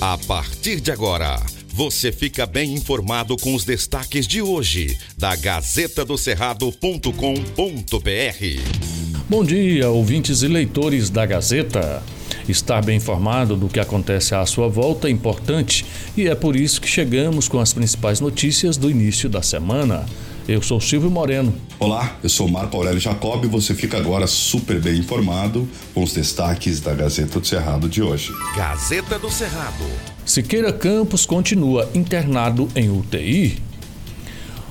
A 0.00 0.16
partir 0.16 0.80
de 0.80 0.92
agora, 0.92 1.44
você 1.74 2.12
fica 2.12 2.46
bem 2.46 2.72
informado 2.72 3.36
com 3.36 3.52
os 3.52 3.64
destaques 3.64 4.28
de 4.28 4.40
hoje 4.40 4.96
da 5.16 5.34
Gazeta 5.34 6.04
do 6.04 6.16
Cerrado.com.br. 6.16 7.10
Bom 9.28 9.44
dia, 9.44 9.90
ouvintes 9.90 10.42
e 10.42 10.46
leitores 10.46 11.10
da 11.10 11.26
Gazeta. 11.26 12.00
Estar 12.48 12.84
bem 12.84 12.98
informado 12.98 13.56
do 13.56 13.68
que 13.68 13.80
acontece 13.80 14.36
à 14.36 14.46
sua 14.46 14.68
volta 14.68 15.08
é 15.08 15.10
importante 15.10 15.84
e 16.16 16.28
é 16.28 16.34
por 16.36 16.54
isso 16.54 16.80
que 16.80 16.88
chegamos 16.88 17.48
com 17.48 17.58
as 17.58 17.72
principais 17.72 18.20
notícias 18.20 18.76
do 18.76 18.88
início 18.88 19.28
da 19.28 19.42
semana. 19.42 20.06
Eu 20.48 20.62
sou 20.62 20.80
Silvio 20.80 21.10
Moreno. 21.10 21.54
Olá, 21.78 22.16
eu 22.22 22.28
sou 22.30 22.48
Marco 22.48 22.74
Aurélio 22.74 22.98
Jacob 22.98 23.44
e 23.44 23.46
você 23.46 23.74
fica 23.74 23.98
agora 23.98 24.26
super 24.26 24.80
bem 24.80 24.98
informado 24.98 25.68
com 25.92 26.02
os 26.02 26.14
destaques 26.14 26.80
da 26.80 26.94
Gazeta 26.94 27.38
do 27.38 27.46
Cerrado 27.46 27.86
de 27.86 28.02
hoje. 28.02 28.32
Gazeta 28.56 29.18
do 29.18 29.30
Cerrado. 29.30 29.84
Siqueira 30.24 30.72
Campos 30.72 31.26
continua 31.26 31.90
internado 31.94 32.66
em 32.74 32.88
UTI. 32.88 33.60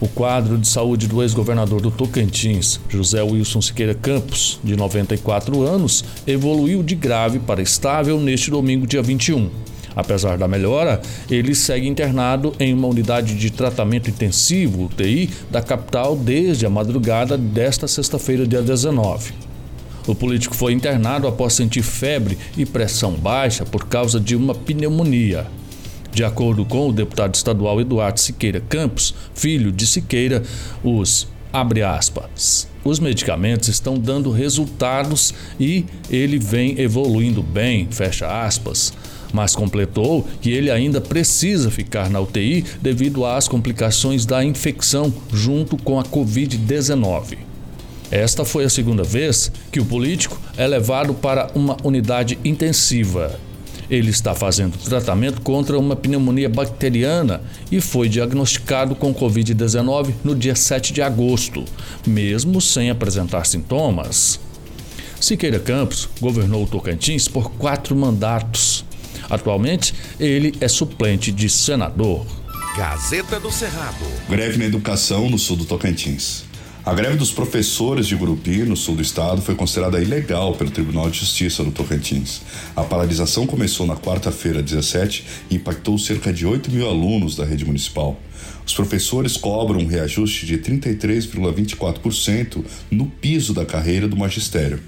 O 0.00 0.08
quadro 0.08 0.58
de 0.58 0.66
saúde 0.66 1.06
do 1.06 1.22
ex-governador 1.22 1.80
do 1.80 1.92
Tocantins, 1.92 2.80
José 2.88 3.22
Wilson 3.22 3.62
Siqueira 3.62 3.94
Campos, 3.94 4.58
de 4.64 4.74
94 4.74 5.62
anos, 5.62 6.04
evoluiu 6.26 6.82
de 6.82 6.96
grave 6.96 7.38
para 7.38 7.62
estável 7.62 8.18
neste 8.18 8.50
domingo, 8.50 8.88
dia 8.88 9.02
21. 9.02 9.48
Apesar 9.94 10.38
da 10.38 10.46
melhora, 10.46 11.00
ele 11.30 11.54
segue 11.54 11.88
internado 11.88 12.54
em 12.60 12.72
uma 12.72 12.88
unidade 12.88 13.34
de 13.34 13.50
tratamento 13.50 14.08
intensivo, 14.08 14.84
UTI, 14.84 15.30
da 15.50 15.60
capital 15.60 16.16
desde 16.16 16.64
a 16.64 16.70
madrugada 16.70 17.36
desta 17.36 17.88
sexta-feira, 17.88 18.46
dia 18.46 18.62
19. 18.62 19.32
O 20.06 20.14
político 20.14 20.54
foi 20.54 20.72
internado 20.72 21.26
após 21.26 21.52
sentir 21.52 21.82
febre 21.82 22.38
e 22.56 22.64
pressão 22.64 23.12
baixa 23.12 23.64
por 23.64 23.86
causa 23.86 24.18
de 24.18 24.34
uma 24.34 24.54
pneumonia. 24.54 25.46
De 26.12 26.24
acordo 26.24 26.64
com 26.64 26.88
o 26.88 26.92
deputado 26.92 27.34
estadual 27.34 27.80
Eduardo 27.80 28.18
Siqueira 28.18 28.60
Campos, 28.60 29.14
filho 29.34 29.70
de 29.70 29.86
Siqueira, 29.86 30.42
os 30.82 31.28
aspas. 31.52 32.68
Os 32.84 32.98
medicamentos 32.98 33.68
estão 33.68 33.98
dando 33.98 34.30
resultados 34.30 35.34
e 35.58 35.84
ele 36.08 36.38
vem 36.38 36.80
evoluindo 36.80 37.42
bem, 37.42 37.88
fecha 37.90 38.44
aspas. 38.44 38.92
Mas 39.32 39.54
completou 39.54 40.26
que 40.40 40.50
ele 40.50 40.70
ainda 40.70 41.00
precisa 41.00 41.70
ficar 41.70 42.10
na 42.10 42.20
UTI 42.20 42.64
devido 42.80 43.24
às 43.24 43.46
complicações 43.48 44.26
da 44.26 44.44
infecção 44.44 45.12
junto 45.32 45.76
com 45.76 45.98
a 45.98 46.04
Covid-19. 46.04 47.38
Esta 48.10 48.44
foi 48.44 48.64
a 48.64 48.70
segunda 48.70 49.04
vez 49.04 49.52
que 49.70 49.78
o 49.78 49.84
político 49.84 50.40
é 50.56 50.66
levado 50.66 51.14
para 51.14 51.50
uma 51.54 51.76
unidade 51.84 52.38
intensiva 52.44 53.38
ele 53.90 54.10
está 54.10 54.34
fazendo 54.34 54.78
tratamento 54.78 55.42
contra 55.42 55.76
uma 55.76 55.96
pneumonia 55.96 56.48
bacteriana 56.48 57.42
e 57.72 57.80
foi 57.80 58.08
diagnosticado 58.08 58.94
com 58.94 59.12
Covid-19 59.12 60.14
no 60.22 60.34
dia 60.34 60.54
7 60.54 60.92
de 60.92 61.02
agosto, 61.02 61.64
mesmo 62.06 62.60
sem 62.60 62.88
apresentar 62.88 63.44
sintomas. 63.44 64.38
Siqueira 65.20 65.58
Campos 65.58 66.08
governou 66.20 66.64
o 66.64 66.66
Tocantins 66.66 67.26
por 67.26 67.50
quatro 67.52 67.96
mandatos. 67.96 68.79
Atualmente, 69.30 69.94
ele 70.18 70.54
é 70.60 70.68
suplente 70.68 71.30
de 71.30 71.48
senador. 71.48 72.26
Gazeta 72.76 73.40
do 73.40 73.50
Cerrado. 73.50 74.04
Greve 74.28 74.58
na 74.58 74.64
educação 74.64 75.30
no 75.30 75.38
sul 75.38 75.56
do 75.56 75.64
Tocantins. 75.64 76.44
A 76.84 76.92
greve 76.94 77.16
dos 77.18 77.30
professores 77.30 78.06
de 78.06 78.16
Gurupi, 78.16 78.64
no 78.64 78.74
sul 78.74 78.96
do 78.96 79.02
estado, 79.02 79.42
foi 79.42 79.54
considerada 79.54 80.00
ilegal 80.00 80.54
pelo 80.54 80.70
Tribunal 80.70 81.10
de 81.10 81.18
Justiça 81.18 81.62
do 81.62 81.70
Tocantins. 81.70 82.40
A 82.74 82.82
paralisação 82.82 83.46
começou 83.46 83.86
na 83.86 83.96
quarta-feira, 83.96 84.62
17, 84.62 85.26
e 85.50 85.56
impactou 85.56 85.98
cerca 85.98 86.32
de 86.32 86.46
8 86.46 86.70
mil 86.70 86.88
alunos 86.88 87.36
da 87.36 87.44
rede 87.44 87.66
municipal. 87.66 88.18
Os 88.66 88.72
professores 88.72 89.36
cobram 89.36 89.80
um 89.80 89.86
reajuste 89.86 90.46
de 90.46 90.56
33,24% 90.56 92.64
no 92.90 93.04
piso 93.06 93.52
da 93.52 93.66
carreira 93.66 94.08
do 94.08 94.16
magistério. 94.16 94.80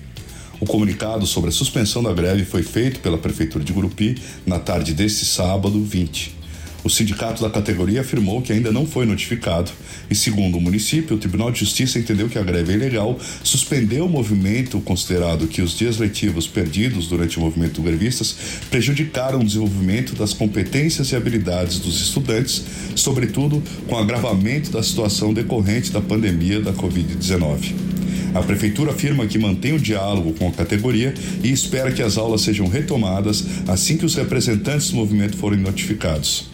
O 0.63 0.65
comunicado 0.65 1.27
sobre 1.27 1.51
a 1.51 1.53
suspensão 1.53 2.05
da 2.05 2.13
greve 2.13 2.45
foi 2.45 2.63
feito 2.63 3.01
pela 3.01 3.19
Prefeitura 3.19 3.65
de 3.65 3.73
Gurupi 3.73 4.17
na 4.47 4.61
tarde 4.61 4.95
deste 4.95 5.25
sábado, 5.25 5.83
20. 5.83 6.37
O 6.85 6.89
sindicato 6.89 7.43
da 7.43 7.51
categoria 7.51 8.03
afirmou 8.03 8.41
que 8.41 8.53
ainda 8.53 8.71
não 8.71 8.87
foi 8.87 9.05
notificado 9.05 9.73
e, 10.09 10.15
segundo 10.15 10.59
o 10.59 10.61
município, 10.61 11.17
o 11.17 11.19
Tribunal 11.19 11.51
de 11.51 11.59
Justiça 11.59 11.99
entendeu 11.99 12.29
que 12.29 12.39
a 12.39 12.45
greve 12.45 12.75
é 12.75 12.77
ilegal, 12.77 13.19
suspendeu 13.43 14.07
o 14.07 14.09
movimento, 14.09 14.81
considerado 14.83 15.49
que 15.49 15.61
os 15.61 15.77
dias 15.77 15.99
letivos 15.99 16.47
perdidos 16.47 17.09
durante 17.09 17.39
o 17.39 17.41
movimento 17.41 17.83
grevistas 17.83 18.37
prejudicaram 18.71 19.41
o 19.41 19.45
desenvolvimento 19.45 20.15
das 20.15 20.33
competências 20.33 21.11
e 21.11 21.17
habilidades 21.17 21.81
dos 21.81 22.01
estudantes, 22.01 22.63
sobretudo 22.95 23.61
com 23.89 23.97
o 23.97 23.99
agravamento 23.99 24.71
da 24.71 24.81
situação 24.81 25.35
decorrente 25.35 25.91
da 25.91 26.01
pandemia 26.01 26.61
da 26.61 26.73
Covid-19. 26.73 27.92
A 28.35 28.43
prefeitura 28.43 28.93
afirma 28.93 29.27
que 29.27 29.39
mantém 29.39 29.75
o 29.75 29.79
diálogo 29.79 30.33
com 30.35 30.49
a 30.49 30.53
categoria 30.53 31.13
e 31.43 31.51
espera 31.51 31.93
que 31.93 32.03
as 32.03 32.17
aulas 32.17 32.41
sejam 32.41 32.67
retomadas 32.67 33.45
assim 33.69 33.99
que 33.99 34.07
os 34.07 34.15
representantes 34.15 34.91
do 34.91 34.97
movimento 34.97 35.37
forem 35.37 35.59
notificados. 35.59 36.51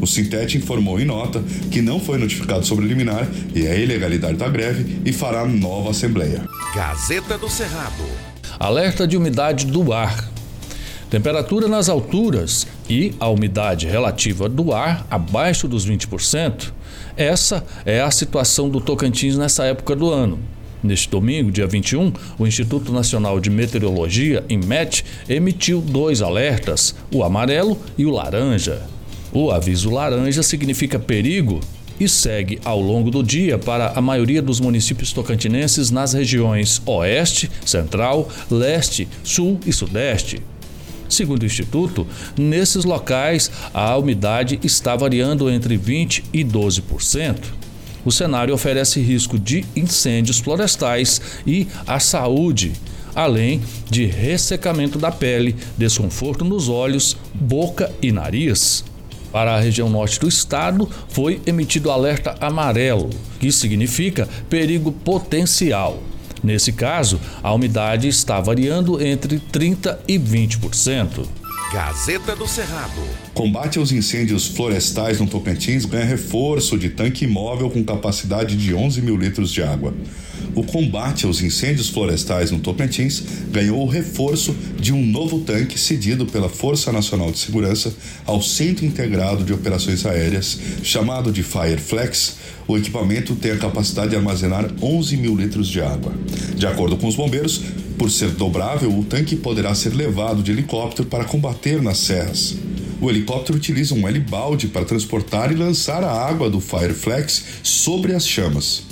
O 0.00 0.06
Sintete 0.06 0.56
informou 0.56 0.98
em 1.00 1.04
nota 1.04 1.42
que 1.70 1.82
não 1.82 2.00
foi 2.00 2.18
notificado 2.18 2.64
sobre 2.64 2.84
o 2.84 2.88
liminar 2.88 3.28
e 3.54 3.66
a 3.66 3.74
ilegalidade 3.74 4.36
da 4.36 4.48
greve 4.48 5.00
e 5.04 5.12
fará 5.12 5.44
nova 5.44 5.90
assembleia. 5.90 6.44
Gazeta 6.74 7.36
do 7.36 7.48
Cerrado. 7.48 8.04
Alerta 8.58 9.06
de 9.06 9.16
umidade 9.16 9.66
do 9.66 9.92
ar. 9.92 10.28
Temperatura 11.10 11.68
nas 11.68 11.88
alturas 11.88 12.66
e 12.88 13.14
a 13.18 13.28
umidade 13.28 13.86
relativa 13.86 14.48
do 14.48 14.72
ar 14.72 15.06
abaixo 15.10 15.66
dos 15.66 15.88
20%. 15.88 16.72
Essa 17.16 17.64
é 17.84 18.00
a 18.00 18.10
situação 18.10 18.68
do 18.68 18.80
Tocantins 18.80 19.36
nessa 19.36 19.64
época 19.64 19.96
do 19.96 20.10
ano. 20.10 20.38
Neste 20.82 21.08
domingo, 21.08 21.50
dia 21.50 21.66
21, 21.66 22.12
o 22.38 22.46
Instituto 22.46 22.92
Nacional 22.92 23.40
de 23.40 23.50
Meteorologia, 23.50 24.44
INMET, 24.48 25.04
emitiu 25.28 25.80
dois 25.80 26.22
alertas, 26.22 26.94
o 27.12 27.24
amarelo 27.24 27.76
e 27.96 28.06
o 28.06 28.10
laranja. 28.10 28.82
O 29.32 29.50
aviso 29.50 29.90
laranja 29.90 30.42
significa 30.42 30.98
perigo 30.98 31.60
e 31.98 32.08
segue 32.08 32.60
ao 32.64 32.80
longo 32.80 33.10
do 33.10 33.22
dia 33.22 33.58
para 33.58 33.88
a 33.88 34.00
maioria 34.00 34.40
dos 34.40 34.60
municípios 34.60 35.12
tocantinenses 35.12 35.90
nas 35.90 36.12
regiões 36.12 36.80
Oeste, 36.86 37.50
Central, 37.64 38.28
Leste, 38.48 39.08
Sul 39.24 39.58
e 39.66 39.72
Sudeste. 39.72 40.40
Segundo 41.08 41.42
o 41.42 41.46
Instituto, 41.46 42.06
nesses 42.36 42.84
locais 42.84 43.50
a 43.72 43.96
umidade 43.96 44.60
está 44.62 44.94
variando 44.94 45.50
entre 45.50 45.76
20% 45.76 46.24
e 46.32 46.44
12%. 46.44 47.57
O 48.08 48.10
cenário 48.10 48.54
oferece 48.54 49.02
risco 49.02 49.38
de 49.38 49.66
incêndios 49.76 50.38
florestais 50.38 51.20
e 51.46 51.68
à 51.86 52.00
saúde, 52.00 52.72
além 53.14 53.60
de 53.90 54.06
ressecamento 54.06 54.98
da 54.98 55.12
pele, 55.12 55.54
desconforto 55.76 56.42
nos 56.42 56.70
olhos, 56.70 57.18
boca 57.34 57.92
e 58.00 58.10
nariz. 58.10 58.82
Para 59.30 59.54
a 59.54 59.60
região 59.60 59.90
norte 59.90 60.18
do 60.18 60.26
estado, 60.26 60.88
foi 61.10 61.42
emitido 61.46 61.90
alerta 61.90 62.34
amarelo, 62.40 63.10
que 63.38 63.52
significa 63.52 64.26
perigo 64.48 64.90
potencial. 64.90 66.02
Nesse 66.42 66.72
caso, 66.72 67.20
a 67.42 67.52
umidade 67.52 68.08
está 68.08 68.40
variando 68.40 69.04
entre 69.04 69.38
30% 69.38 69.98
e 70.08 70.18
20%. 70.18 71.26
Gazeta 71.72 72.34
do 72.34 72.48
Cerrado. 72.48 73.02
Combate 73.34 73.78
aos 73.78 73.92
incêndios 73.92 74.46
florestais 74.46 75.20
no 75.20 75.26
Tocantins 75.26 75.84
ganha 75.84 76.06
reforço 76.06 76.78
de 76.78 76.88
tanque 76.88 77.26
móvel 77.26 77.68
com 77.68 77.84
capacidade 77.84 78.56
de 78.56 78.72
11 78.72 79.02
mil 79.02 79.18
litros 79.18 79.52
de 79.52 79.62
água. 79.62 79.92
O 80.54 80.64
combate 80.64 81.26
aos 81.26 81.42
incêndios 81.42 81.90
florestais 81.90 82.50
no 82.50 82.58
Tocantins 82.58 83.22
ganhou 83.50 83.82
o 83.82 83.86
reforço 83.86 84.56
de 84.80 84.94
um 84.94 85.04
novo 85.04 85.40
tanque 85.40 85.78
cedido 85.78 86.24
pela 86.24 86.48
Força 86.48 86.90
Nacional 86.90 87.30
de 87.30 87.38
Segurança 87.38 87.94
ao 88.24 88.40
Centro 88.40 88.86
Integrado 88.86 89.44
de 89.44 89.52
Operações 89.52 90.06
Aéreas, 90.06 90.58
chamado 90.82 91.30
de 91.30 91.42
Fireflex. 91.42 92.36
O 92.66 92.78
equipamento 92.78 93.36
tem 93.36 93.50
a 93.50 93.58
capacidade 93.58 94.10
de 94.10 94.16
armazenar 94.16 94.70
11 94.80 95.18
mil 95.18 95.36
litros 95.36 95.68
de 95.68 95.82
água. 95.82 96.14
De 96.56 96.66
acordo 96.66 96.96
com 96.96 97.06
os 97.06 97.14
bombeiros, 97.14 97.62
por 97.98 98.10
ser 98.10 98.30
dobrável, 98.30 98.96
o 98.96 99.04
tanque 99.04 99.34
poderá 99.34 99.74
ser 99.74 99.92
levado 99.92 100.42
de 100.42 100.52
helicóptero 100.52 101.08
para 101.08 101.24
combater 101.24 101.82
nas 101.82 101.98
serras. 101.98 102.56
O 103.00 103.08
helicóptero 103.08 103.58
utiliza 103.58 103.94
um 103.94 104.08
helibalde 104.08 104.66
para 104.66 104.84
transportar 104.84 105.52
e 105.52 105.54
lançar 105.54 106.02
a 106.02 106.10
água 106.10 106.50
do 106.50 106.60
Fireflex 106.60 107.44
sobre 107.62 108.12
as 108.12 108.26
chamas. 108.26 108.82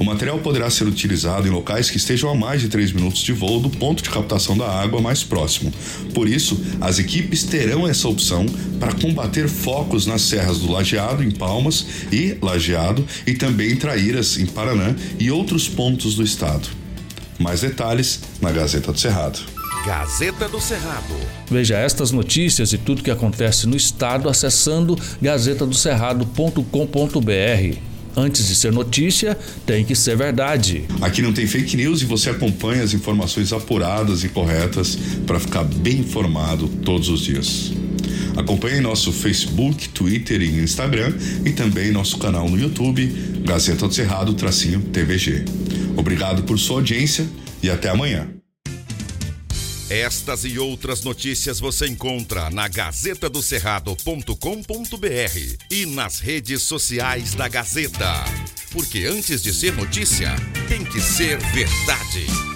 O 0.00 0.04
material 0.04 0.38
poderá 0.38 0.68
ser 0.68 0.86
utilizado 0.86 1.46
em 1.46 1.50
locais 1.50 1.88
que 1.88 1.96
estejam 1.96 2.30
a 2.30 2.34
mais 2.34 2.60
de 2.60 2.68
3 2.68 2.92
minutos 2.92 3.20
de 3.22 3.32
voo 3.32 3.60
do 3.60 3.70
ponto 3.70 4.02
de 4.02 4.10
captação 4.10 4.56
da 4.56 4.68
água 4.68 5.00
mais 5.00 5.22
próximo. 5.22 5.72
Por 6.12 6.28
isso, 6.28 6.60
as 6.80 6.98
equipes 6.98 7.44
terão 7.44 7.86
essa 7.86 8.08
opção 8.08 8.46
para 8.80 8.94
combater 8.94 9.48
focos 9.48 10.06
nas 10.06 10.22
serras 10.22 10.58
do 10.58 10.70
Lajeado, 10.70 11.22
em 11.22 11.30
Palmas 11.30 11.86
e 12.10 12.36
Lajeado, 12.42 13.06
e 13.26 13.34
também 13.34 13.72
em 13.72 13.76
Traíras, 13.76 14.38
em 14.38 14.46
Paraná 14.46 14.94
e 15.20 15.30
outros 15.30 15.68
pontos 15.68 16.16
do 16.16 16.24
estado. 16.24 16.81
Mais 17.42 17.60
detalhes 17.60 18.20
na 18.40 18.50
Gazeta 18.52 18.92
do 18.92 18.98
Cerrado. 18.98 19.40
Gazeta 19.84 20.48
do 20.48 20.60
Cerrado. 20.60 21.14
Veja 21.50 21.76
estas 21.76 22.12
notícias 22.12 22.72
e 22.72 22.78
tudo 22.78 23.02
que 23.02 23.10
acontece 23.10 23.66
no 23.66 23.76
estado 23.76 24.28
acessando 24.28 24.96
gazetadocerrado.com.br. 25.20 27.76
Antes 28.16 28.46
de 28.46 28.54
ser 28.54 28.70
notícia, 28.72 29.36
tem 29.66 29.84
que 29.84 29.96
ser 29.96 30.16
verdade. 30.16 30.84
Aqui 31.00 31.20
não 31.20 31.32
tem 31.32 31.44
fake 31.46 31.76
news 31.76 32.02
e 32.02 32.04
você 32.04 32.30
acompanha 32.30 32.84
as 32.84 32.94
informações 32.94 33.52
apuradas 33.52 34.22
e 34.22 34.28
corretas 34.28 34.96
para 35.26 35.40
ficar 35.40 35.64
bem 35.64 35.98
informado 36.00 36.68
todos 36.68 37.08
os 37.08 37.22
dias. 37.22 37.72
Acompanhe 38.36 38.80
nosso 38.80 39.12
Facebook, 39.12 39.88
Twitter 39.88 40.40
e 40.40 40.62
Instagram 40.62 41.12
e 41.44 41.50
também 41.50 41.90
nosso 41.90 42.18
canal 42.18 42.48
no 42.48 42.58
YouTube, 42.58 43.06
Gazeta 43.44 43.88
do 43.88 43.94
Cerrado, 43.94 44.32
tracinho 44.34 44.80
TVG. 44.80 45.44
Obrigado 45.96 46.44
por 46.44 46.58
sua 46.58 46.76
audiência 46.76 47.26
e 47.62 47.70
até 47.70 47.88
amanhã. 47.88 48.28
Estas 49.90 50.44
e 50.46 50.58
outras 50.58 51.02
notícias 51.02 51.60
você 51.60 51.86
encontra 51.86 52.48
na 52.48 52.66
gazetadocerrado.com.br 52.66 55.66
e 55.70 55.84
nas 55.84 56.18
redes 56.18 56.62
sociais 56.62 57.34
da 57.34 57.46
Gazeta. 57.46 58.24
Porque 58.70 59.04
antes 59.04 59.42
de 59.42 59.52
ser 59.52 59.74
notícia, 59.74 60.34
tem 60.66 60.82
que 60.82 60.98
ser 60.98 61.36
verdade. 61.52 62.51